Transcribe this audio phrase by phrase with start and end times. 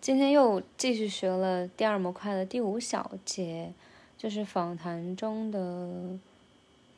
[0.00, 3.72] 今天又继续学了第二模块的第五小节，
[4.16, 6.18] 就是访谈中的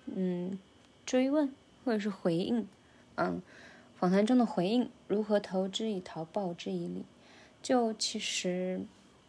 [0.05, 0.59] 嗯
[1.07, 1.51] 追问
[1.83, 2.69] 或者是回应，
[3.17, 3.41] 嗯，
[3.99, 7.05] 访谈中的回应如何投之以桃报之以李。
[7.63, 8.83] 就其实，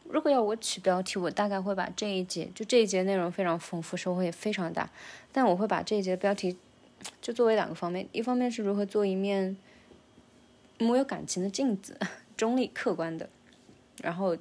[0.04, 4.90] 如果要我取标题，我大概会把这一节就这一节内容非常丰富，收获也非常大，
[5.32, 6.58] 但我会把这一节标题
[7.22, 9.56] 就作为两个方面，一方面是如何做一面
[10.78, 11.98] 没有感情的镜子，
[12.36, 13.30] 中立客观的。
[14.02, 14.38] 然后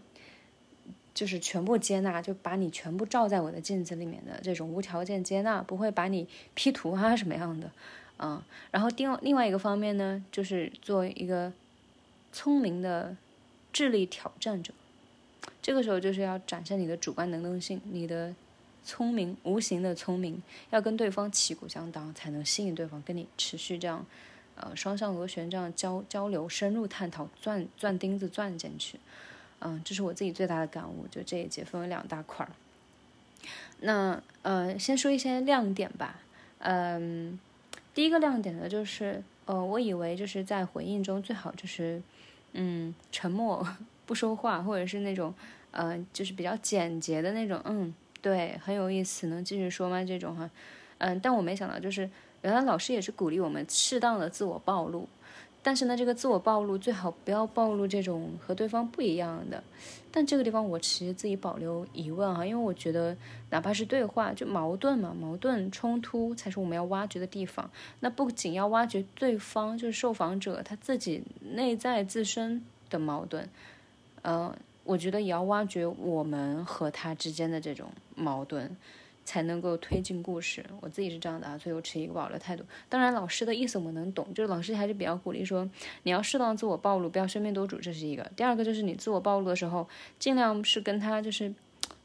[1.12, 7.70] 就是全部接纳，就把你全部照在我的镜子里面的这种无条件接纳，不会把你 P 图啊什么样的，
[8.18, 8.42] 嗯。
[8.70, 11.52] 然后另另外一个方面呢，就是做一个
[12.32, 13.16] 聪明的
[13.72, 14.72] 智力挑战者，
[15.60, 18.34] 这个时候就是要展现你的主观能动性，你的
[18.84, 24.06] 聪明，无形的聪明，要跟对方旗鼓相当，才能吸引对方跟你持续这样，
[24.54, 28.98] 呃，双向螺旋这样交交流，深入探讨，钻钻钉子钻进去。
[29.60, 31.06] 嗯，这是我自己最大的感悟。
[31.10, 32.52] 就这一节分为两大块儿。
[33.80, 36.20] 那呃，先说一些亮点吧。
[36.58, 37.38] 嗯，
[37.94, 42.02] 第一个亮点呢，就是呃，我以为就是在回应中最好就是
[42.52, 43.66] 嗯，沉默
[44.04, 45.32] 不说话，或者是那种
[45.70, 47.60] 呃，就是比较简洁的那种。
[47.64, 50.04] 嗯，对，很有意思，能继续说吗？
[50.04, 50.50] 这种哈，
[50.98, 52.08] 嗯，但我没想到，就是
[52.42, 55.08] 原来老师也是鼓励我们适当的自我暴露。
[55.62, 59.62] 但是呢，这个自我暴露最好不要暴露这种和对方不一样的。
[60.10, 63.16] 但这个地方我其实自己保留疑问哈，因为我觉得
[63.50, 67.70] 哪怕是对话，就矛盾嘛，矛盾冲突才是我们要挖掘的地方。
[68.00, 71.22] 那不仅要挖掘对方，就是受访者他自己
[71.52, 73.48] 内在自身的矛盾，
[74.22, 78.74] 呃，我觉得也要挖掘我们和他之间的这种矛盾。
[79.30, 82.64] 才能够推进故事，我自己是这样的啊，所以我持一个保留态度。
[82.88, 85.70] 当然，老师的意思我能懂，就是老师还是比较鼓励说，
[86.02, 88.28] 你要适当自我暴露，不要喧宾夺主，这是一个。
[88.34, 91.54] 第二个就是你自我暴露的时候，尽量是跟他就是，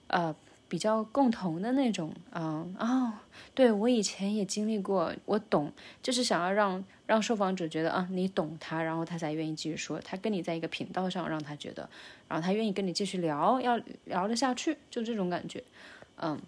[0.05, 0.35] 呃，
[0.69, 3.23] 比较共同的那种啊啊，
[3.55, 11.89] 对我以前也经历过，我懂，就是想要让让受访者觉得啊，你懂他，然后他才愿意继续说，他跟你在一个频道上，让他觉得，
[12.27, 15.63] 然后他愿意跟你继续聊，要聊得下去，就这种感觉，
[16.17, 16.39] 嗯。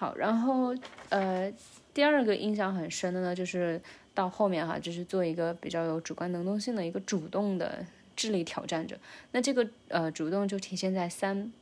[0.00, 0.74] 好，然后
[1.10, 1.52] 呃，
[1.92, 3.78] 第二个印象很深的呢，就是
[4.14, 7.84] 到后面哈，就是做一个比较有主观能动性的一个主动的
[8.16, 8.98] 智力挑战者。
[9.32, 11.52] 那这个呃，主动就体现在三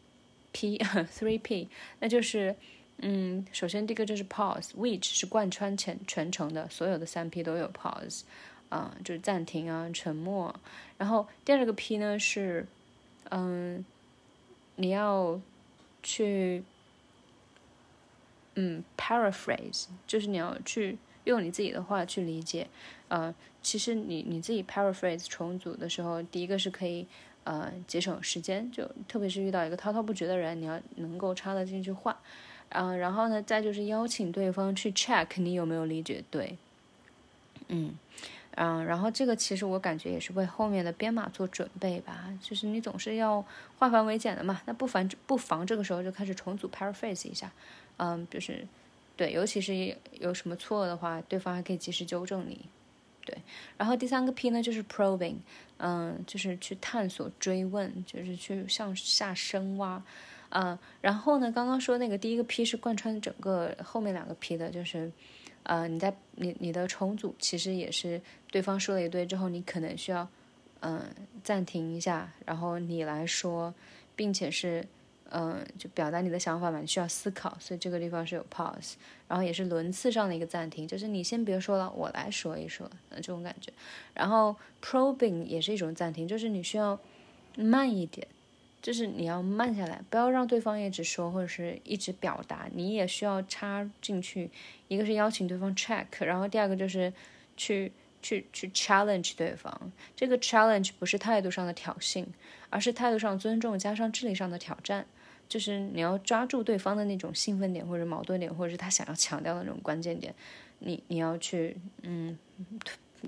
[0.52, 0.78] P
[1.12, 1.68] three P，
[1.98, 2.54] 那就是
[2.98, 8.20] 嗯，首先第一个就是 pause，which 是贯穿全全程的，所有的三 P 都有 pause，
[8.68, 10.54] 啊，就是暂停啊，沉默。
[10.96, 12.64] 然后第二个 P 呢是
[13.30, 13.84] 嗯，
[14.76, 15.40] 你要
[16.04, 16.62] 去。
[18.60, 22.66] 嗯，paraphrase 就是你要去用你自己的话去理解，
[23.06, 23.32] 呃，
[23.62, 27.06] 其实你你自己 paraphrase 重组的时候，第一个是可以
[27.44, 32.18] 呃节省时间，就特别是遇到一个滔滔不绝的人，你要能够插得进去话，
[32.70, 36.58] 嗯，然后呢，再就是邀请对方去 check 你有没有理解对，
[37.68, 37.94] 嗯
[38.56, 43.44] 嗯，然后这个其实我感觉也是为后面的编码做准备吧，就是你总是要
[43.78, 47.52] 化繁为简的嘛，那不妨不妨这个时候就开始重组 paraphrase 一下。
[47.98, 48.66] 嗯，就是，
[49.16, 52.64] 对，尤其是有什么错的话，对方还可以及时纠正你，
[53.24, 53.36] 对。
[53.76, 55.34] 然后第三个 P 呢，就是 probing，
[55.78, 60.00] 嗯，就是去探索、追问，就是去向下深挖，
[60.50, 60.78] 嗯。
[61.00, 65.10] 然后呢，刚刚说那个第一个 P 是贯穿整个后面两个 P 的，就是，
[65.64, 68.20] 呃，你在你你的重组其实也是
[68.52, 70.28] 对方说了一堆之后，你可能需要，
[70.80, 71.04] 嗯，
[71.42, 73.74] 暂停一下，然后你来说，
[74.14, 74.86] 并且是。
[75.30, 78.94] 嗯，就表达你的想法嘛，你需要思考，所以这个地方是有 pause，
[79.26, 83.70] 然后也是轮次上的一个暂停，就是你先别说了，我来说一说，这种感觉。
[84.14, 86.98] 然后 probing 也是一种暂停，就是你需要
[87.56, 88.26] 慢一点，
[88.80, 94.50] 就是你要慢下来，不要让对方一直说或者是一直表达，你也需要插进去。
[94.88, 97.12] 一个是邀请对方 check，然后第二个就是
[97.54, 99.92] 去去去 challenge 对方。
[100.16, 102.24] 这个 challenge 不是态度上的挑衅，
[102.70, 105.04] 而是态度上尊重加上智力上的挑战。
[105.48, 110.34] 就是你要抓住对方的那种兴奋点或者矛盾点，或者是他想要强调的那种关键点，
[110.80, 112.38] 你你要去嗯，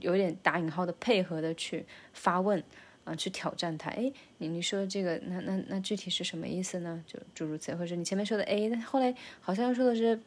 [0.00, 2.62] 有点打引号的配合的去发问
[3.04, 3.90] 啊，去挑战他。
[3.90, 7.02] 哎，你你说的这个，那那那具体是什么意思呢？
[7.06, 10.20] 就诸如此类，或者你前面说的 A，但后来好像说的是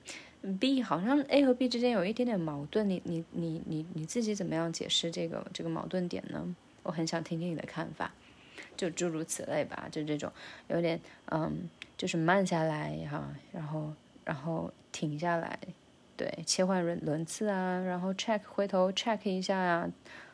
[0.59, 2.89] B，好像 A 和 B 之间有一点点矛盾。
[2.89, 6.55] 你你你你你自己怎么样解释这个这个矛盾点呢？
[6.81, 8.11] 我很想听听你的看法。
[8.75, 10.31] 就诸如此类吧，就这种
[10.67, 10.99] 有点
[11.31, 11.69] 嗯。
[11.97, 13.93] 就是慢下来哈，然后
[14.25, 15.57] 然后停下来，
[16.17, 19.89] 对，切换轮轮次啊，然后 check 回头 check 一下呀，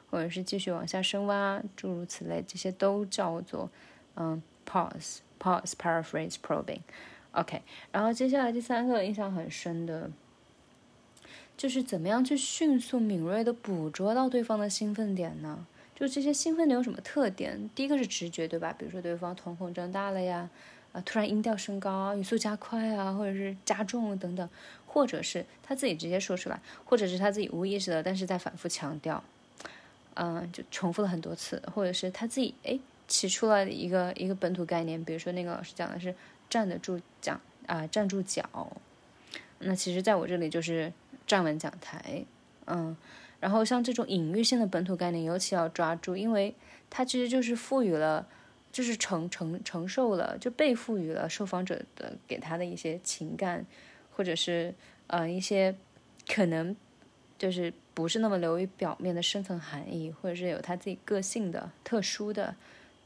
[0.10, 3.70] 或者是继续往下深挖，诸如此类，这些都叫做
[4.16, 7.62] 嗯，pause，pause，paraphrase，probing，OK。
[7.92, 10.10] 然后接下来第三个印象很深的，
[11.56, 15.68] 就是怎么样去迅速敏锐的捕捉到对方的兴奋点呢？
[15.96, 17.70] 就这些兴奋点有什么特点？
[17.76, 18.74] 第一个是直觉，对吧？
[18.78, 20.50] 比如说对方瞳孔睁大了呀，
[20.91, 24.50] 啊，突然音调升高，语速加快啊，或者是加重等等，
[24.88, 29.24] 或者是他自己直接说出来，或者是他自己无意识的，但是在反复强调，
[30.15, 36.13] 嗯，就重复了很多次，或者是他自己哎起出了一个一个本土概念，比如说那个老师讲的是
[36.50, 38.44] 站得住讲啊，站住脚，
[39.59, 40.91] 那其实在我这里就是
[41.27, 42.24] 站稳讲台，
[42.65, 42.95] 嗯。
[43.39, 46.53] 然后像这种隐喻性的本土概念，尤其要抓住，因为
[46.89, 48.27] 它其实就是赋予了，
[48.71, 53.66] 就是承承承受了，就被赋予了受访者的给他的一些情感，
[54.12, 54.74] 或者是
[55.07, 55.75] 呃一些
[56.27, 56.75] 可能
[57.38, 62.56] 就是不是那么流于表面的深层含义，或者是有他自己个性的特殊的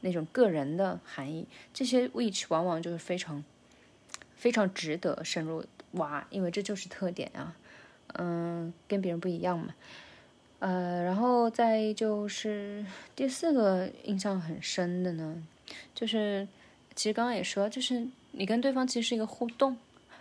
[0.00, 1.46] 那种个人的含义。
[1.72, 3.42] 这些 which 往往就是非常
[4.36, 7.56] 非常值得深入挖，因为这就是特点啊，
[8.14, 9.74] 嗯，跟别人不一样嘛。
[10.60, 12.84] 呃，然后再就是
[13.14, 15.42] 第四个印象很深的呢，
[15.94, 16.46] 就是
[16.94, 19.76] 其实刚刚也说，就是你跟对方其实是一个互动，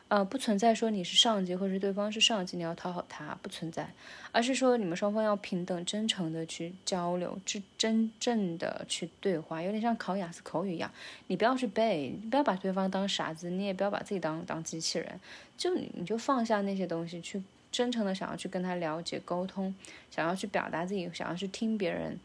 [0.07, 3.89] 呃，不存在说你是上级或者对方是上级，你要讨好他，不存在，
[4.31, 10.91] 而是说你们双方要平等、真诚的去交流，真真正的去对话，有点像考雅思口语一样，
[11.27, 15.19] 你不要去背，你不要把对方当傻子，你也不要把自己当当机器人，
[15.57, 17.41] 就你你就放下那些东西去。
[17.71, 19.73] 真诚的想要去跟他了解沟通，
[20.11, 22.15] 想要去表达自己，想要去听别人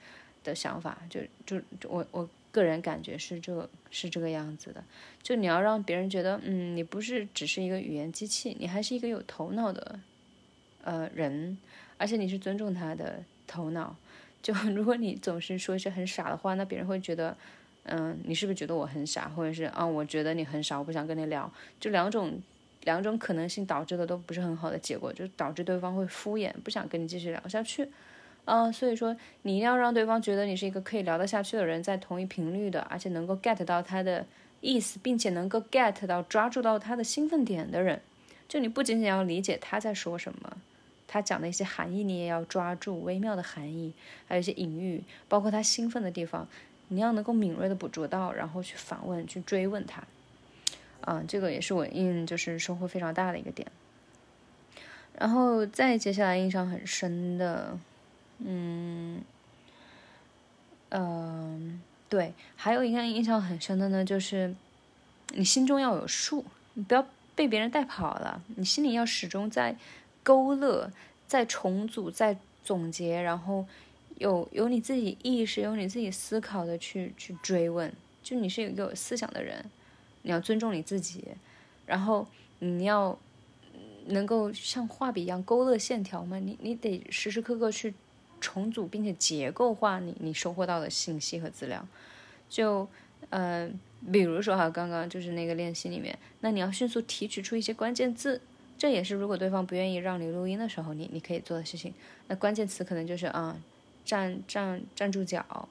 [0.44, 1.58] 的想法，就就
[1.88, 4.82] 我我个人感觉是这是这个样子的。
[5.22, 10.00] 就你要让别人觉得，嗯，你不是只是一个语言机器，你还是一个有头脑的
[10.82, 11.56] 呃人，
[11.96, 13.96] 而且你是尊重他的头脑。
[14.42, 17.36] 就 如果你总是说一些很傻的话，那别人会觉得，
[17.84, 21.50] 嗯，你是不是觉得我很傻，或者是啊，我觉得你很傻，我不想跟你聊，
[21.80, 22.40] 就两种。
[22.84, 27.86] 两种可能性导致的都不是很好的结果，就导致对方会敷衍，不想跟你继续聊下去。
[28.50, 34.24] 嗯，所以说你一定要让对方觉得你是一个可以聊得下去的人，在同一频率的，而且能够 get 到他的
[34.62, 38.00] 意思，并且能够 get 到抓住到他的兴奋点的人。
[38.48, 40.56] 就你不仅仅要理解他在说什么，
[41.06, 43.92] 他讲的一些含义，你也要抓住微妙的含义，
[44.26, 46.48] 还有一些隐喻，包括他兴奋的地方，
[46.88, 50.02] 你要能够敏锐的捕捉到，然后去反问，去追问他。
[51.02, 53.68] 嗯，这个也是我印就是收获非常大的一个点。
[55.18, 57.76] 然后再接下来印象很深的，
[58.38, 59.22] 嗯，
[60.90, 64.54] 嗯，对，还有一个印象很深的呢，就是
[65.34, 66.44] 你心中要有数，
[66.74, 69.76] 你不要被别人带跑了，你心里要始终在
[70.22, 70.92] 勾勒、
[71.26, 73.66] 在重组、在总结，然后
[74.16, 77.92] 有有你自己意识、有你自己思考的去去追问，
[78.22, 79.64] 就你是一个有思想的人。
[80.22, 81.24] 你要尊重你自己，
[81.86, 82.26] 然后
[82.58, 83.16] 你要
[84.06, 86.38] 能够像画笔一样勾勒线条嘛？
[86.38, 87.94] 你你得时时刻刻去
[88.40, 91.86] 重组并且结构化你你收获到的信息和资料。
[92.48, 92.88] 就
[93.30, 93.70] 呃，
[94.12, 98.40] 比如说哈，刚刚就是那个练习里面，那你要迅速提取出一些关键字，
[98.76, 101.92] 这也是如果对方不愿意让你录音的时候，你你可以做的事情。
[102.26, 103.56] 那关键词可能就是啊，
[104.04, 105.68] 站站站住脚，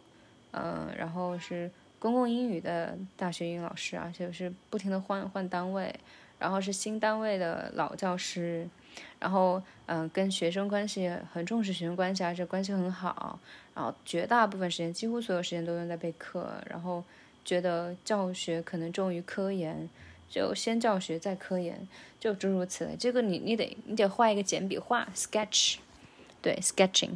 [0.52, 1.70] 嗯，然后是。
[2.00, 5.92] 公共英语的大学英语老师啊，就是不停的换换单位，
[6.38, 8.70] 然后是新单位的老教师，
[9.20, 13.40] 然后嗯，跟学生关系很重视学生关系，而且关系很好，
[13.74, 17.04] 然后绝大部分时间，几乎所有时间都用在备课，然后
[17.46, 19.90] 觉得教学可能重于科研，
[20.30, 21.88] 就先教学再科研，
[22.20, 22.96] 就诸如此类。
[23.00, 25.78] 这个你你得你得画一个简笔画，sketch，
[26.42, 27.16] 对，sketching，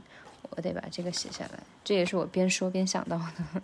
[0.50, 3.62] 我得把这个写下来，这也是我边说边想到的。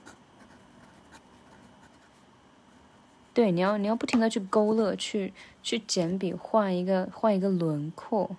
[3.38, 8.36] 对，你要你要不停的去勾勒，去去简笔画一个画一个轮廓，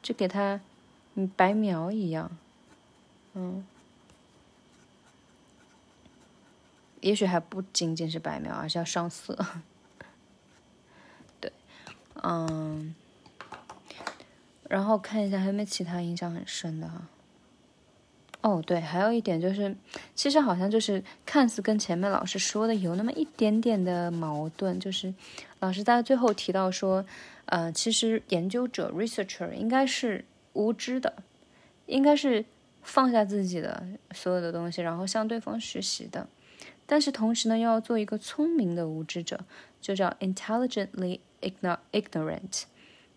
[0.00, 0.60] 就给它，
[1.16, 2.30] 嗯，白描一样，
[3.34, 3.66] 嗯，
[7.00, 9.36] 也许还不仅仅是白描，而是要上色。
[11.40, 11.52] 对，
[12.22, 12.94] 嗯，
[14.68, 17.08] 然后看一下还有没有其他印象很深的哈。
[18.42, 19.74] 哦，对，还有一点就是，
[20.14, 25.12] 其实好像就是看似跟前面老师说的有那么一点点的矛盾，就是
[25.58, 27.04] 老师在最后提到说，
[27.46, 31.12] 呃，其实研究者 researcher 应该是无知的，
[31.86, 32.44] 应该是
[32.82, 36.28] 放下自己的所有的东西，然后向对方学习的，
[36.86, 39.40] 但是同时呢，又要做一个聪明的无知者，
[39.80, 41.18] 就叫 intelligently
[41.90, 42.64] ignorant。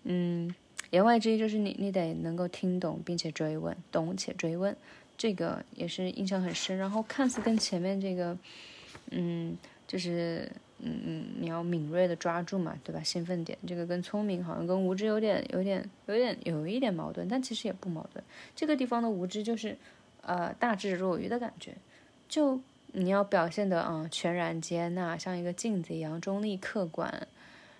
[0.03, 0.55] 嗯，
[0.89, 4.75] 言外之意就是你你得能够听懂并且追问，懂且追问。
[5.19, 8.37] 这个也是印象很深，然后看似跟前面这个，
[9.11, 10.49] 嗯，就是
[10.79, 13.03] 嗯嗯，你要敏锐的抓住嘛，对吧？
[13.03, 18.23] 兴奋点，这个跟聪明好像跟无知有点有点有点有一点矛盾，但其实也不矛盾。
[18.55, 19.77] 这个地方的无知就是
[20.21, 21.75] 呃大智若愚的感觉，
[22.29, 22.57] 就
[22.93, 27.27] 你要表现的啊全然接纳，像一个镜子一样中立客观，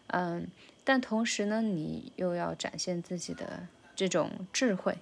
[0.08, 0.46] 嗯，
[0.84, 3.65] 但同时呢，你又要展现自己的
[3.96, 4.98] 这种智慧，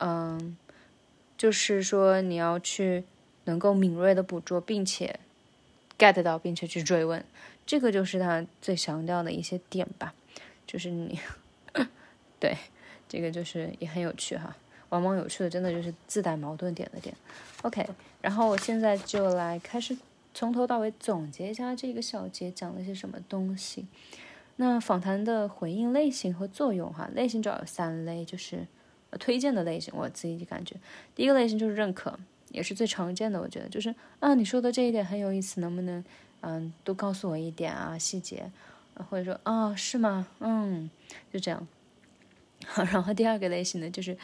[0.00, 0.56] 嗯，
[1.38, 3.04] 就是说你要去
[3.44, 5.18] 能够敏锐的捕捉，并且。
[5.98, 7.24] get 到并且去追问，
[7.66, 10.14] 这个就是他最强调的一些点吧。
[10.64, 11.18] 就是你，
[12.38, 12.56] 对，
[13.08, 14.56] 这个就是也很有趣哈。
[14.90, 17.12] 往往有趣的真的就是自带矛盾点的点。
[17.62, 17.84] OK，
[18.22, 19.98] 然后我现在就来开始
[20.32, 23.88] 从头到尾总结一下这个小节讲了些什么东西。
[24.54, 28.68] 那访谈的回应类型和作用哈，类型主要有三类，就是
[29.18, 29.94] 推荐的类型。
[29.96, 30.76] 我自己感觉，
[31.14, 32.18] 第一个类型就是认可。
[32.50, 36.02] 也是最常见的，我觉得就是啊，你说的这一点很有意思，能不能
[36.40, 38.50] 嗯多告诉我一点啊细节，
[39.10, 40.26] 或者说啊是吗？
[40.40, 40.88] 嗯，
[41.30, 41.68] 就这样。
[42.66, 44.16] 好然后第二个类型的就是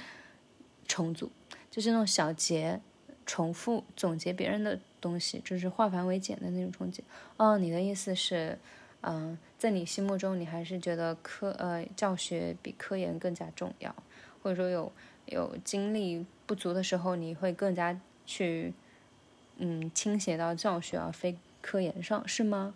[0.89, 1.31] 重组，
[1.71, 2.81] 就是那种小结
[3.27, 7.05] 重复总结别人的东西，就是化繁为简的那种重结。
[7.37, 8.59] 哦，你的意思是，
[9.03, 13.95] 嗯，在你心目中，你还是觉得科呃教学比科研更加重要，
[14.45, 14.93] 或者说有
[15.27, 17.99] 有精力不足的时候，你会更加。
[18.27, 18.73] 去，
[19.59, 22.75] 嗯，倾斜到教学而非科研上，是吗？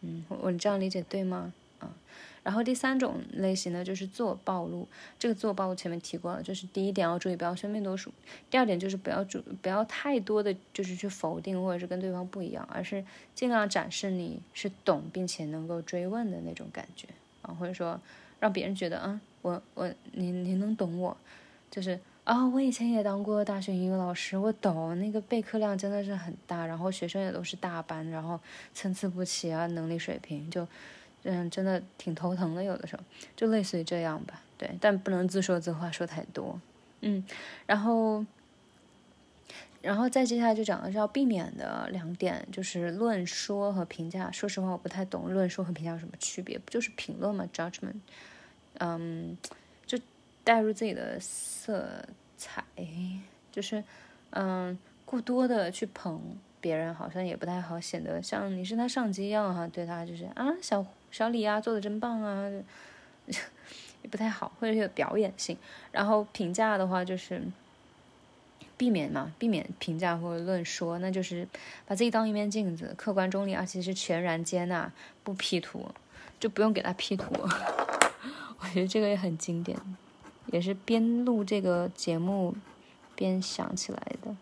[0.00, 1.52] 嗯，我这样理解对吗？
[1.80, 1.92] 啊，
[2.42, 4.88] 然后第三种类型呢，就是自我暴露。
[5.18, 8.10] 这个自我暴露前面提过了，就是第一点要注意不要生病多数，
[8.48, 13.04] 第二点就是不要主不要太多的就是去否定或者是跟对方不一样，而是
[13.34, 17.06] 尽量展示你是懂并且能够追问的那种感觉
[17.42, 18.00] 啊，或者说
[18.40, 21.16] 让别人觉得啊，我我你你能懂我，
[21.70, 21.98] 就是。
[22.26, 28.36] 啊，我以前也当过大学英语老师，我懂那个备课量真的是很大，然后学生也都是大班，然后
[28.74, 30.66] 参差不齐啊，能力水平就，
[31.22, 33.02] 嗯，真的挺头疼的，有的时候
[33.36, 36.60] 就类似于这样吧，对，但不能自说自话说太多，
[37.02, 37.24] 嗯，
[37.64, 38.26] 然后，
[39.80, 44.32] 然后再接下来就讲的是要避免的两点，就是论说和评价。
[44.32, 48.00] 说实话，我不太懂论说和评价有什么区别，不就是评论吗？Judgment，
[48.78, 49.36] 嗯。
[49.86, 49.96] 就
[50.42, 51.88] 带入自己的色
[52.36, 52.64] 彩，
[53.52, 53.82] 就是，
[54.30, 56.20] 嗯，过多的去捧
[56.60, 62.50] 别人，好像也不太好，显得像你是他上级一样哈，对他就是啊，小小李啊，做的真棒啊，
[63.26, 65.56] 也不太好，或者有表演性。
[65.92, 67.40] 然后评价的话，就是
[68.76, 71.46] 避免嘛，避免评价或者论说，那就是
[71.86, 74.92] 把自己当一面镜子，客观中立，而且是全然接纳，
[75.22, 75.88] 不 P 图，
[76.40, 77.32] 就不用给他 P 图。
[78.60, 79.78] 我觉得这个也很经典。
[80.52, 82.54] 也是边录这个节目
[83.16, 84.36] 边想起来的，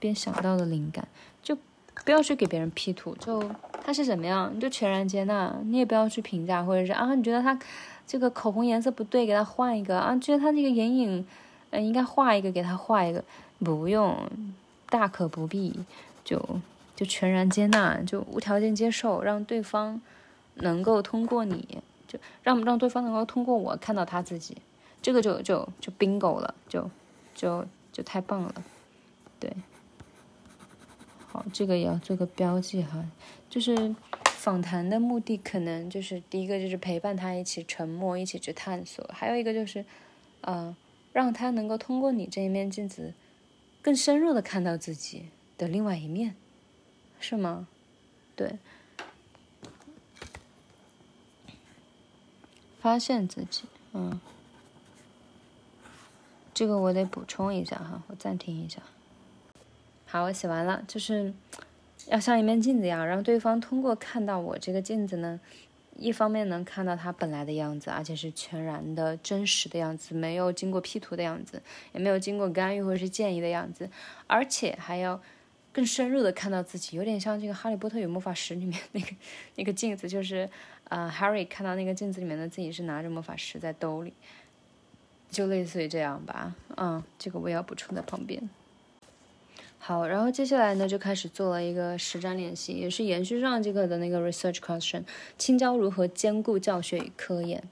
[0.00, 1.06] 边想到的灵感，
[1.44, 1.56] 就
[2.04, 3.48] 不要去给别人 P 图，就
[3.84, 7.56] 他是怎么样，你就全然接纳，你也不要去评价，或者是啊，你觉得他
[8.04, 11.24] 这个口红颜色不对，给他换一个啊，觉得他这个眼影，
[11.70, 13.22] 呃，应该画一个，给他画一个，
[13.60, 14.28] 不用，
[14.90, 15.78] 大可不必，
[16.24, 16.44] 就
[16.96, 20.00] 就全然接纳，就无条件接受，让对方
[20.56, 21.78] 能够通过你，
[22.16, 24.56] 就让让对方能够通过我看到他自己。
[25.02, 26.90] 这个就就就 bingo 了，就
[27.32, 28.54] 就就太棒了，
[29.38, 29.52] 对，
[31.28, 33.04] 好，这个也要做个标记哈。
[33.48, 33.94] 就是
[34.24, 39.84] 访谈的目的，可能就是第一个就是陪伴他一起沉默，一起去探索；还有一个就是，
[40.40, 40.74] 呃，
[41.12, 43.14] 让他能够通过你这一面镜子，
[43.80, 46.34] 更深入的看到自己的另外一面，
[47.20, 47.68] 是吗？
[48.34, 48.58] 对，
[52.86, 53.64] 发现自己，
[53.94, 54.20] 嗯。
[56.54, 58.80] 这个我得补充一下哈，我暂停一下。
[60.06, 61.34] 好，我写完了，就是
[62.06, 65.40] 要像一面镜子一样，让对方通过看到我这个镜子呢，
[65.96, 71.60] 一方面能看到他本来的样子，而且是全然的真实的样子，没有经过 P 图的样子，
[71.92, 73.90] 也没有经过干预或者是建议的样子，
[74.28, 75.20] 而且还要
[75.76, 79.08] 更深入的看到自己，有点像这个《哈利波特与魔法石》里面 那个
[79.56, 80.48] 那个镜子，就是
[80.88, 84.14] 呃，Harry 看到那个镜子里面的自己是拿着魔法石在兜里。
[85.28, 88.48] 就类似于这样吧，嗯，这个我要补充在旁边。
[89.78, 95.02] 好，然后接下来呢，就开始做了一个实战练习，也是延续上这个的那个 research question，
[95.36, 97.62] 青椒如何兼顾教学与科研？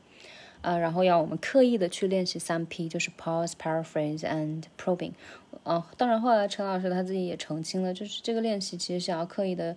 [0.64, 5.12] 啊，然后要我们刻意的去练习三 P，就是 pause、paraphrase and probing。
[5.62, 9.76] 啊，当然后来陈老师他自己也澄清了，就是这个练习其实想要刻意的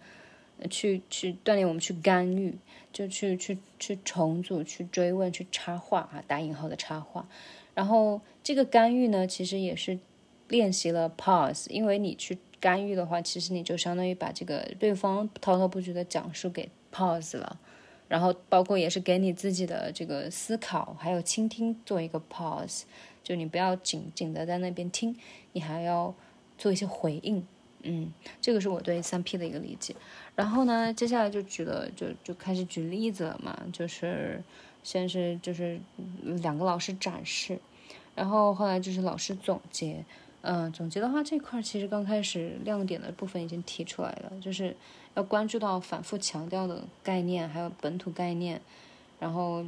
[0.69, 2.57] 去去锻炼我们去干预，
[2.91, 7.27] 就去去去重组、去追问、去插话啊，打引号的插话。
[7.73, 9.99] 然后这个干预呢，其实也是
[10.47, 17.59] 练习了 pause，因为你去干预的话，其实你就相当于把这个对方滔滔不绝的讲述给 pause 了，
[18.07, 22.83] 然后包括也是给你自己的这个思考还有倾听做一个 pause，
[23.23, 25.15] 就你不要紧紧的在那边听，
[25.53, 26.13] 你还要
[26.57, 27.45] 做一些回应。
[27.83, 28.11] 嗯，
[28.41, 29.95] 这个是我对三 P 的一个理解。
[30.35, 34.41] 然后呢，接下来就举了，就就开始举例子了嘛，就是
[34.83, 35.79] 先是就是
[36.41, 37.59] 两个老师展示，
[38.15, 40.03] 然后后来就是老师总结。
[40.49, 44.73] 嗯，总结的话，这块其实刚开始亮点的部分已经提出来了，就是
[45.13, 48.61] 要关注到反复强调的概念，还有本土概念，
[49.19, 49.65] 然后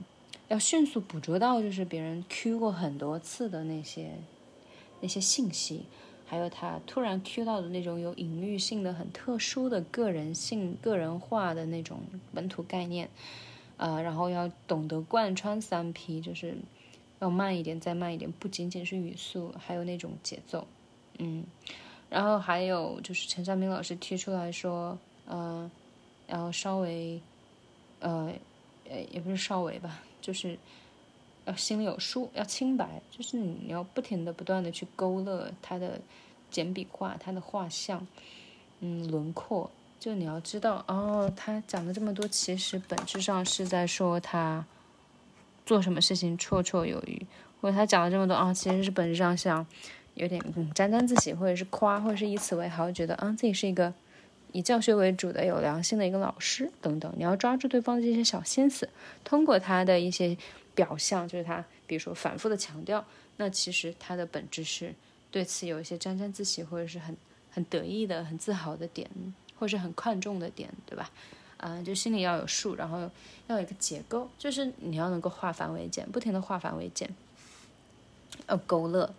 [0.47, 4.11] 要迅速捕捉到就是别人 Q 过很多次的那些
[5.01, 5.83] 那些信息，
[6.25, 11.99] 还有他突然 Q 到的那种有隐喻性的、很特殊的个人性、个人化的那种
[12.33, 13.09] 本土概念，
[13.75, 16.55] 啊，然后要懂得贯穿三 P，就是。
[17.19, 20.65] 要慢一点，再慢一点，不仅仅是语速，还有那种节奏，
[21.17, 21.43] 嗯，
[22.09, 25.69] 然后还有就是陈山明老师提出来说，呃，
[26.27, 27.21] 要稍微，
[27.99, 28.31] 呃，
[28.89, 30.57] 呃，也不是稍微吧，就是
[31.43, 35.99] 要心里有数，要清白，就是你要不停的、不断的去勾勒他的
[36.49, 38.07] 简笔画，他的画像，
[38.79, 44.65] 嗯，轮廓，就你要知道，哦，他讲了这么多，其实本质上是在说他。
[45.69, 47.23] 做什么事情绰绰有余，
[47.61, 49.63] 或者他讲了这么多啊，其实是本质上想
[50.15, 50.41] 有点
[50.73, 53.93] 沾沾自喜，或者是夸，或者是以此为豪，觉得啊自己是一个
[54.51, 57.13] 以教学为主的有良心的一个老师等等。
[57.15, 58.89] 你要抓住对方的这些小心思，
[59.23, 60.35] 通过他的一些
[60.73, 63.05] 表象，就是他比如说反复的强调，
[63.37, 64.95] 那其实他的本质是
[65.29, 67.15] 对此有一些沾沾自喜，或者是很
[67.51, 69.07] 很得意的、很自豪的点，
[69.59, 71.11] 或者是很看重的点，对吧？
[71.61, 72.99] 嗯，就心里要有数，然后
[73.47, 77.09] 要有一个结构，就是你要能够化繁为简，不停的化繁为简，
[78.47, 79.13] 要勾勒。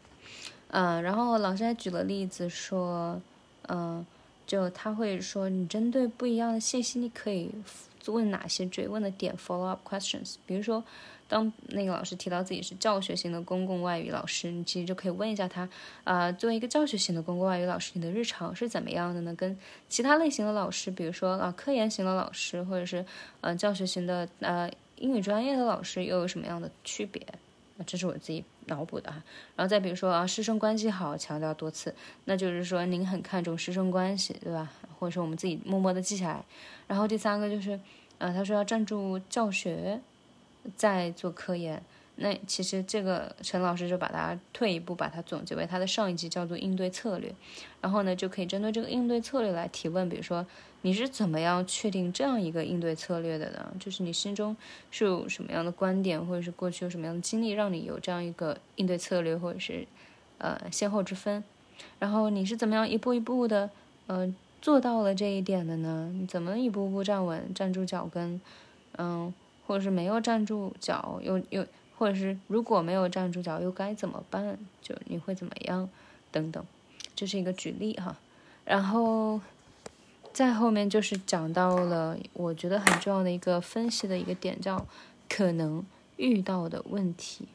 [0.68, 3.20] 嗯，然后老师还举了例子说，
[3.68, 4.04] 嗯，
[4.46, 7.50] 就他会说，你针对不一样的信息，你可以
[8.06, 10.84] 问哪些追问的点，follow up questions，比如说。
[11.30, 15.68] 当那个老师提到自己是教学型的公共外语老师，你其实就可以问一下他，
[16.02, 19.32] 啊，作为一个教学型的公共外语老师，你的日常是怎么样的呢？
[19.36, 19.56] 跟
[19.88, 23.06] 其他类型的老师，比如说啊，科研型的老师，或者是
[23.42, 27.24] 呃教学型的呃英语专业的老师，又有什么样的区别？
[27.86, 29.22] 这是我自己脑补的哈。
[29.54, 34.68] 然后再比如说啊，师生关系好，强调多次，那就是说您很看重师生关系，对吧？
[34.98, 36.44] 或者说我们自己默默的记下来。
[36.88, 37.78] 然后第三个就是，
[38.18, 40.00] 呃，他说要站住教学。
[40.76, 41.82] 在做科研，
[42.16, 47.34] 那其实这个陈老师就把它退一步，把它总结为他的上一集叫做应对策略，
[47.80, 50.46] 然后呢就可以针对这个应对策略来提问，比如说
[50.82, 53.72] 你是怎么样确定这样一个应对策略的呢？
[53.80, 54.54] 就是你心中
[54.90, 59.86] 是有什么样的观点，或者是过去有什么样的经历，让你有这样一个应对策略，或者是
[60.38, 61.42] 呃先后之分？
[61.98, 63.70] 然后你是怎么样一步一步的
[64.06, 66.10] 呃做到了这一点的呢？
[66.14, 68.38] 你怎么一步步站稳，站住脚跟？
[68.98, 69.32] 嗯。
[69.70, 71.64] 或者是没有站住脚，又又，
[71.96, 74.58] 或者是如果没有站住脚，又该怎么办？
[74.82, 75.88] 就你会怎么样？
[76.32, 76.66] 等等，
[77.14, 78.18] 这是一个举例哈。
[78.64, 79.40] 然后
[80.32, 84.84] 再后面就是讲到了我觉得很重要的一个分析的一个点，叫
[85.28, 87.46] 可能遇到的问题，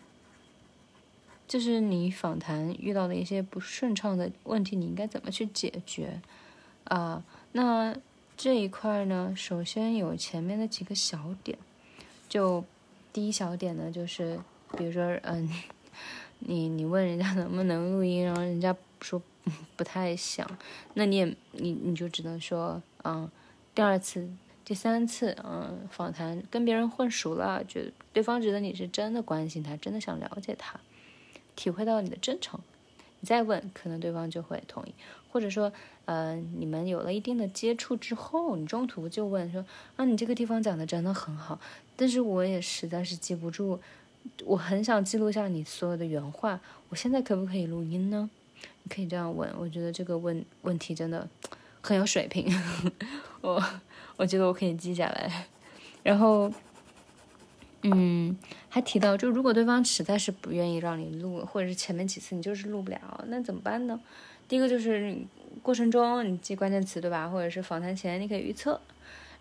[1.45, 6.21] 就是你访谈遇到的一些不顺畅的问题，你应该怎么去解决
[6.85, 7.21] 啊？
[7.51, 7.93] 那
[8.37, 11.57] 这一块呢，首先有前面的几个小点。
[12.27, 12.63] 就
[13.13, 14.39] 第一小点呢，就是
[14.77, 15.49] 比如说，嗯，
[16.39, 19.21] 你你问人家能不能录音，然后人家说
[19.75, 20.49] 不太想，
[20.95, 23.29] 那你也你你就只能说，嗯，
[23.73, 24.29] 第二次、
[24.63, 30.79] 第三次，嗯，访谈跟别人混熟了，觉得对方觉得你是真的关心他，真的想了解他，
[31.55, 32.59] 体会到你的真诚，
[33.19, 34.93] 你再问，可能对方就会同意，
[35.31, 35.71] 或者说。
[36.05, 39.65] 呃，你们有了一定的接触之后，你中途就问说
[39.97, 41.59] ：“啊，你这个地方讲的真的很好，
[41.95, 43.79] 但是我也实在是记不住，
[44.45, 48.29] 我很想记录下你所有的原话，我现在可不可以录音呢？”
[48.83, 51.27] 你可以这样问，我觉得这个问问题真的
[51.81, 52.47] 很有水平，
[53.41, 53.63] 我
[54.15, 55.47] 我觉得我可以记下来。
[56.03, 56.51] 然后，
[57.81, 58.37] 嗯，
[58.69, 63.99] 还提到，就如果对方实在是不愿意让你录，或者是前面几次你就是录不了，那怎么办呢？
[64.47, 65.17] 第一个就是
[65.63, 67.27] 过程中你记关键词对吧？
[67.27, 68.79] 或者是访谈前你可以预测，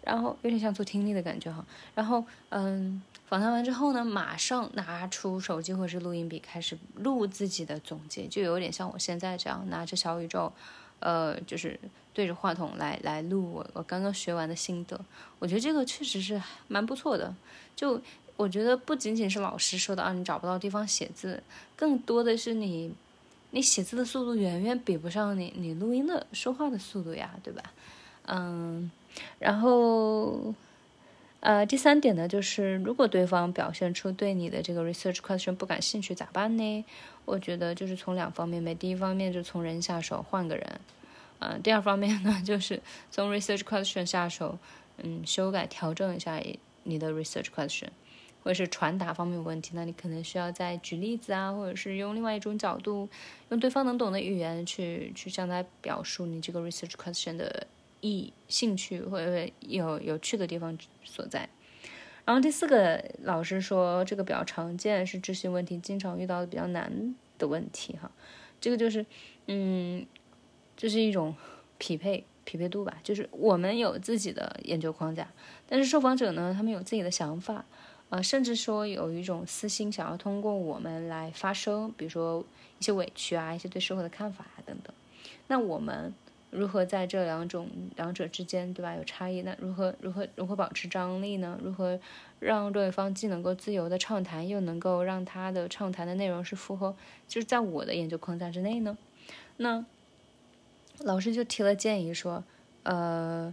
[0.02, 1.64] 然后有点像做听力的感觉哈。
[1.94, 10.50] 然后嗯，访谈完之后呢，马上拿出手机或者是录音笔开始录自己的总结，就有点像我现在这样拿着小宇宙，
[11.00, 11.78] 呃，就是
[12.14, 14.98] 对着话筒来来录我我刚刚学完的心得。
[15.38, 17.34] 我觉得这个确实是蛮不错的。
[17.76, 18.00] 就
[18.36, 21.42] 我觉得不仅仅是老师说的啊，你找不到地方写字，
[21.76, 22.94] 更多的是你。
[23.54, 27.62] 你写字的速度远远比不上你你录音的说话的速度呀，对吧？
[28.26, 28.90] 嗯，
[29.38, 30.52] 然后。
[31.46, 36.84] 呃，第三点呢，就是如果对方表现出对你的这个 research question 不感兴趣，咋办呢？
[37.26, 38.74] 我觉得就是从两方面呗。
[38.74, 40.80] 第一方面就从人下手，换个人。
[41.40, 44.58] 嗯，第二方面呢， 就是从 research question 下手，
[44.96, 46.42] 嗯，修改调整一下
[46.84, 47.88] 你的 research question，
[48.44, 53.08] 或者是传达方面有问题，那你可能需要再举例子啊，或者是用另外一种角度，
[53.48, 57.66] 用对方能懂的语言去去向他表述你这个 research question 的。
[58.06, 61.48] 意兴趣或者有有趣的地方所在，
[62.26, 68.10] 然后第四个老师说这个比较常见，是执行问题经常遇到的比较难的问题哈，
[68.60, 69.06] 这个就是
[69.46, 70.04] 嗯，
[70.76, 71.34] 这是一种
[71.78, 75.26] 匹配匹配度吧，就是我们有自己的研究框架，
[75.66, 77.64] 但是受访者呢，他们有自己的想法
[78.10, 82.44] 呃，甚至说有一种私心想要通过我们来发声，比如说
[82.78, 84.94] 一些委屈啊，一些对社会的看法啊等等，
[85.48, 86.14] 那我们。
[86.56, 88.94] 如何在这两种两者之间，对吧？
[88.94, 91.58] 有差异，那如何如何如何保持张力呢？
[91.60, 91.98] 如何
[92.38, 96.94] 让对方既能够自由的畅谈，又能够让他的畅谈的内容是符合，
[97.26, 98.96] 就是在我的研究框架之内呢？
[99.56, 99.84] 那
[101.00, 102.44] 老师就提了建议说，
[102.84, 103.52] 呃，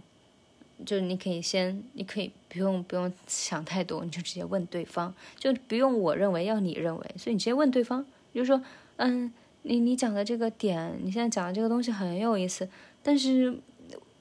[0.84, 8.62] 就是你可以先，你可以不用不用想太多，你就直接问对方，就不用我认为要你认为，所以你直接问对方，就说，
[8.96, 12.68] 嗯，你你讲的这个点，你现在讲的这个东西很有意思。
[13.02, 13.56] 但是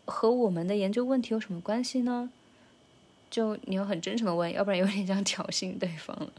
[0.06, 2.30] 和我们的研究问题有什么关系呢？
[3.30, 6.32] 就你要很真诚的问，要不然有点像挑衅对方了。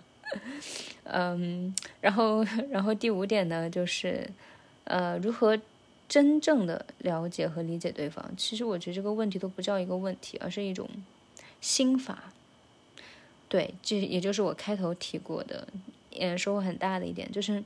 [1.05, 4.29] 嗯，然后，然后第五点呢，就是
[4.85, 5.59] 呃，如何
[6.13, 8.23] 真正的了解和理解对方。
[8.37, 10.87] 其实我觉得这个问题都不叫一个问题，而是一种
[11.63, 12.35] 心法。
[13.49, 15.67] 对，这也就是我开头提过的，
[16.11, 17.65] 也收获很大的一点，就是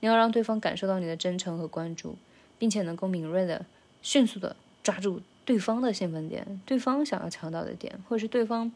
[0.00, 2.16] 你要让对方感受到你的真诚和关注，
[2.58, 3.64] 并且能够敏锐的。
[4.02, 8.70] 迅速的抓住对方的兴奋点，对方想要强调的点，或者是对方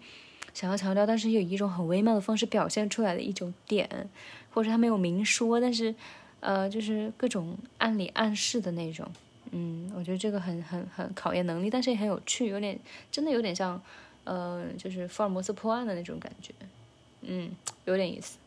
[0.55, 4.09] 想要强调，但是有一种很微妙的方式表现出来的一种点，
[4.51, 5.95] 或者他没有明说，但是
[6.41, 9.07] 呃，就是各种暗里暗示的那种。
[9.53, 12.79] 嗯，我觉得这个很很很考验能力，但是也很有趣，有点
[13.11, 13.81] 真的有点像
[14.25, 16.53] 呃，就是福尔摩斯破案的那种感觉。
[17.23, 17.51] 嗯，
[17.85, 18.39] 有点意思，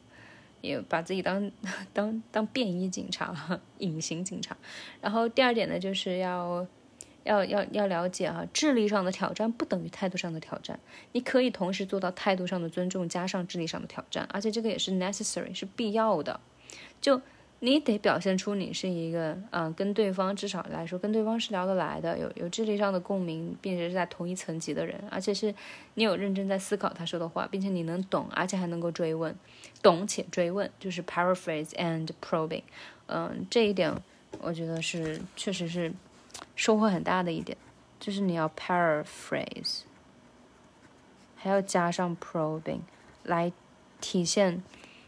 [0.62, 1.52] 也把自己当
[1.94, 4.56] 当当便衣警察，隐形警察。
[5.02, 6.68] 然后第二点呢，就是要。
[7.26, 10.78] 要要要了解啊，智力上的挑战不等于态度上的挑战。
[11.14, 16.42] 你可以同时做到态度上的尊重，加上智力上的挑战，而且这个也是 necessary，是必要的。
[17.00, 17.22] 就
[17.66, 25.56] 你得表现出你是一个，嗯，跟对方至少来说，跟对方是聊得来的，有有智力上的共鸣，并且是在同一层级的人，而且是
[25.94, 29.34] 你有认真在思考他说的话，并且你能懂，而且还能够追问，
[29.82, 32.64] 懂且追问，就是 paraphrase and probing。
[33.08, 33.94] 嗯，这一点
[34.42, 35.94] 我觉得是确实是。
[36.56, 37.58] 收获很大的一点，
[38.00, 39.82] 就是你要 paraphrase，
[41.36, 42.80] 还要加上 probing，
[43.24, 43.52] 来
[44.02, 44.62] 体现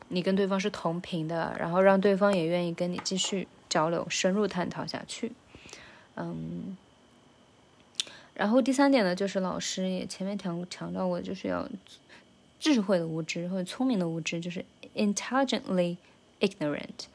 [0.08, 5.32] 你跟对方是同频的，然后让对方也愿意跟你继续交流、深入探讨下去。
[6.15, 6.78] 嗯，
[8.34, 11.68] 然后第三点呢，就是老师也前面强强调过，就是要
[12.60, 14.63] 智慧的无知或者聪明的无知，就是
[14.96, 15.98] intelligently
[16.39, 17.06] ignorant，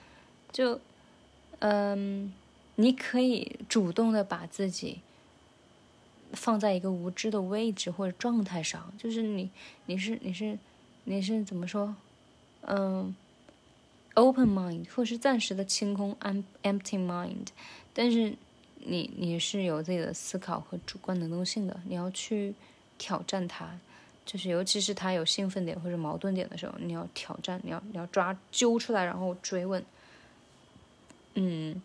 [0.53, 0.81] 就
[1.61, 2.33] 嗯。
[2.77, 5.01] 你可以主动的把自己
[6.33, 9.51] 放在一个无知的位置或者状态上，就是你，
[9.85, 10.59] 你是你是
[11.05, 11.95] 你是怎么说？
[12.63, 13.15] 嗯
[14.15, 16.17] ，open mind 或是暂时的清空
[16.63, 17.47] ，empty mind，
[17.93, 18.35] 但是
[18.77, 22.55] 你你是有自己的思考和主观能动性的，你要去
[22.99, 23.79] 挑战它，
[24.25, 29.85] 就是尤其是它有兴奋点或者矛盾点的时候，你要挑战，你要你要抓揪出来，然后追问，
[31.35, 31.81] 嗯。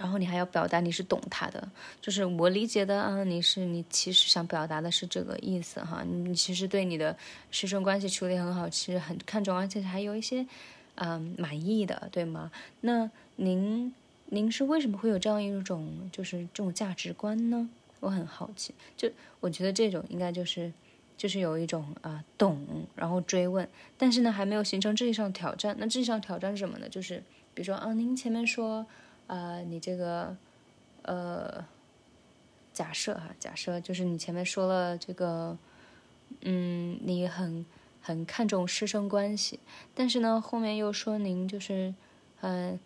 [0.00, 7.14] 然后你还要表达你是懂他的，就是我理解的啊，你是你其实想表达的是这个意思哈，你其实对你的
[7.50, 10.46] 师生关系处理很好，其实很看重，而且还有一些
[10.94, 12.50] 嗯满意的，对吗？
[12.80, 17.68] 那您您是为什么会有这样一种就是这种价值观呢？
[18.00, 19.06] 我很好奇，就
[19.40, 20.72] 我觉得这种应该就是
[21.18, 25.76] 就是有一种啊懂，然后追问，但是呢还没有形成智力上挑战。
[25.78, 26.88] 那智力上挑战是什么呢？
[26.88, 28.86] 就是比如说啊，您前面说。
[29.30, 30.36] 啊，你这个，
[31.02, 31.64] 呃，
[32.72, 35.56] 假设哈，假设就是你前面说了这个，
[36.40, 37.64] 嗯，你很
[38.02, 39.60] 很看重师生关系，
[39.94, 41.94] 但是呢，后面又说您就是，
[42.40, 42.80] 嗯，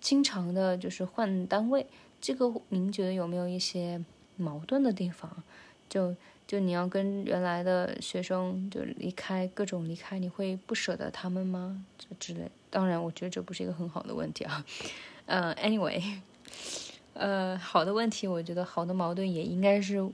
[0.00, 1.86] 经常的就是换单位，
[2.20, 4.04] 这个您觉得有没有一些
[4.36, 5.44] 矛盾的地方？
[5.88, 11.84] 就就你要跟原来的学生就离开，各种离开，你会不舍得他们吗？
[11.96, 12.50] 这之类。
[12.68, 14.66] 当然，我觉得这不是一个很好的问题啊。
[15.26, 16.02] 呃，anyway，
[17.14, 20.06] 呃，好的问题，我觉得好的矛盾也应该是，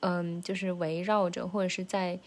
[0.00, 2.18] 嗯，就是围绕着或者是在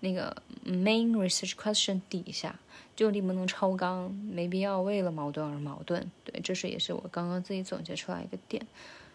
[0.00, 2.58] 那个 main research question 底下，
[2.94, 6.10] 就你不能超纲，没必要为了矛盾而矛盾。
[6.24, 8.64] 对，这是也是我刚刚自己总结出来一个点。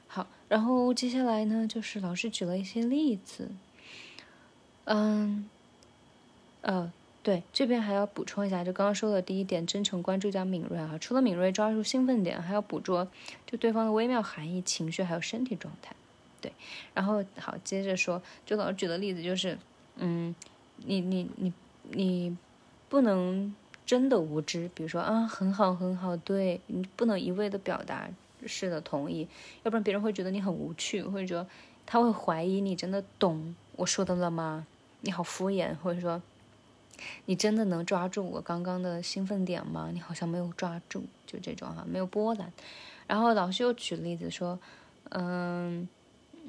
[0.08, 3.50] 好，然后接下来呢，就是老师举了一些例子，
[4.86, 5.50] 嗯，
[6.62, 6.92] 呃。
[7.30, 10.98] 对，这边还要补充一下，就刚刚说的第一点，真诚、关注加敏锐啊。
[11.00, 13.08] 除了敏锐，抓住兴奋点，还要捕捉
[13.46, 15.96] 就对方的微妙含义、情绪还有身体状态。
[16.42, 16.52] 对，
[16.96, 19.56] 然后好，接着说，就老师举的例子就是，
[19.98, 20.34] 嗯，
[20.78, 21.54] 你你你
[21.92, 22.36] 你
[22.90, 23.54] 不能
[23.86, 28.10] 真的无知，比如说啊，很好很好，对你不能一味的表达
[28.48, 29.28] 是的同意，
[29.62, 31.46] 要不然别人会觉得你很无趣，或者说
[31.86, 34.66] 他会怀疑你真的懂我说的了吗？
[35.02, 36.20] 你好敷衍，或者说。
[37.26, 39.90] 你真的能抓住我刚刚的兴奋点吗？
[39.94, 42.52] 你好像没有抓住，就这种哈，没有波澜。
[43.08, 44.60] 然后老师又举例子说，
[45.10, 45.88] 嗯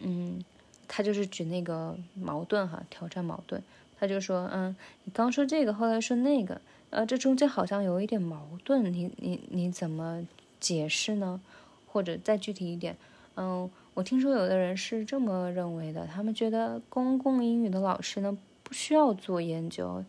[0.00, 0.44] 嗯，
[0.86, 3.62] 他就是举那个矛盾哈，挑战矛盾。
[3.98, 10.26] 他就说，嗯，你刚说这个，后来说那个，呃，这中间好像有一点矛盾，你你你怎么
[10.58, 11.40] 解释呢？
[11.86, 12.96] 或者再具体一点，
[13.34, 20.04] 嗯，我听说有的人是这么认为的，他们觉得公共英语的老师呢不需要做研究。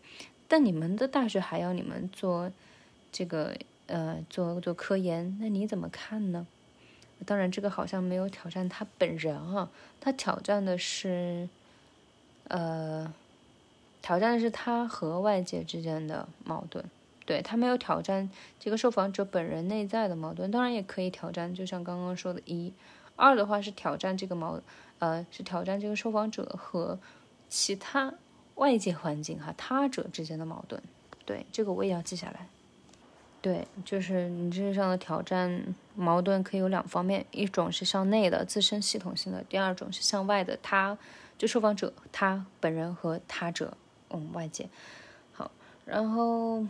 [0.52, 2.52] 但你们的大学还要你们做
[3.10, 6.46] 这个呃做做科研，那你怎么看呢？
[7.24, 11.48] 当然，这个好像没有挑战他本人啊，他挑战的是
[12.48, 13.10] 呃
[14.02, 16.84] 挑战的是他和外界之间的矛盾，
[17.24, 18.28] 对他没有挑战
[18.60, 20.50] 这个受访者本人内在的矛盾。
[20.50, 22.70] 当然也可以挑战，就像刚刚说的，一
[23.16, 24.60] 二的话是挑战这个矛
[24.98, 26.98] 呃是挑战这个受访者和
[27.48, 28.12] 其他。
[28.56, 30.80] 外界环境哈，他者之间的矛盾，
[31.24, 32.46] 对这个我也要记下来。
[33.40, 40.96] 对，就是你知识上的挑战矛盾可以有两方面，一种是向内的自身系统性的，第二种是向外的他，
[41.36, 43.76] 就受访者他本人和他者，
[44.10, 44.68] 嗯，外界。
[45.32, 45.50] 好，
[45.84, 46.64] 然后，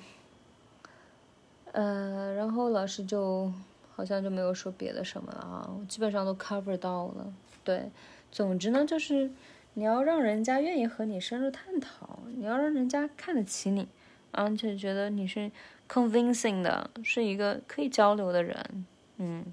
[1.73, 3.53] 呃，然后老师就
[3.95, 7.35] 好像就没有说别的什么了啊，基本上都 cover 到了。
[7.63, 7.91] 对，
[8.31, 9.31] 总之呢就是。
[9.75, 13.89] 你要让人家愿意和你深入探讨，你要让人家看得起你，
[14.31, 15.51] 而且觉得你是
[15.89, 18.87] convincing 的，是一个可以交流的人。
[19.17, 19.45] 嗯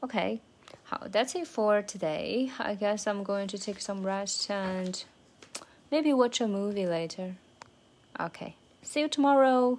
[0.00, 0.40] ，OK，
[0.84, 2.50] 好，That's it for today.
[2.58, 5.02] I guess I'm going to take some rest and
[5.90, 7.34] maybe watch a movie later.
[8.18, 9.78] OK, see you tomorrow.